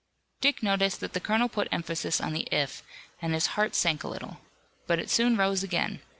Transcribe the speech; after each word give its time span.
Dick 0.41 0.63
noticed 0.63 0.99
that 1.01 1.13
the 1.13 1.19
colonel 1.19 1.47
put 1.47 1.67
emphasis 1.71 2.19
on 2.19 2.33
the 2.33 2.47
"if" 2.51 2.81
and 3.21 3.35
his 3.35 3.45
heart 3.53 3.75
sank 3.75 4.03
a 4.03 4.07
little. 4.07 4.39
But 4.87 4.97
it 4.97 5.11
soon 5.11 5.37
rose 5.37 5.61
again. 5.61 6.01